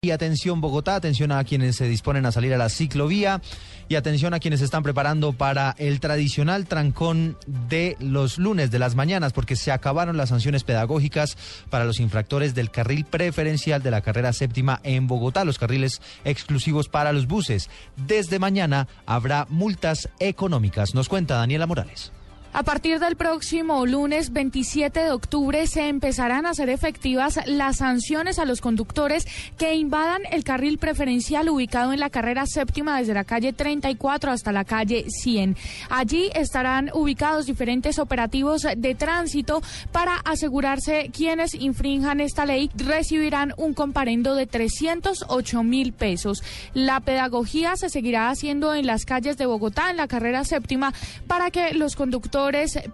[0.00, 3.42] Y atención Bogotá, atención a quienes se disponen a salir a la ciclovía
[3.88, 7.36] y atención a quienes se están preparando para el tradicional trancón
[7.68, 11.36] de los lunes de las mañanas porque se acabaron las sanciones pedagógicas
[11.68, 16.88] para los infractores del carril preferencial de la carrera séptima en Bogotá, los carriles exclusivos
[16.88, 17.68] para los buses.
[17.96, 22.12] Desde mañana habrá multas económicas, nos cuenta Daniela Morales.
[22.54, 28.38] A partir del próximo lunes 27 de octubre se empezarán a hacer efectivas las sanciones
[28.38, 29.26] a los conductores
[29.58, 34.50] que invadan el carril preferencial ubicado en la carrera séptima desde la calle 34 hasta
[34.50, 35.56] la calle 100.
[35.90, 39.62] Allí estarán ubicados diferentes operativos de tránsito
[39.92, 46.42] para asegurarse quienes infrinjan esta ley recibirán un comparendo de 308 mil pesos.
[46.72, 50.94] La pedagogía se seguirá haciendo en las calles de Bogotá en la carrera séptima
[51.26, 52.38] para que los conductores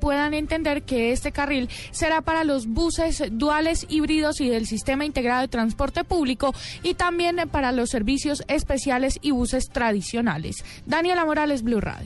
[0.00, 5.42] puedan entender que este carril será para los buses duales híbridos y del sistema integrado
[5.42, 10.64] de transporte público y también para los servicios especiales y buses tradicionales.
[10.86, 12.00] Daniela Morales, Blue Radio.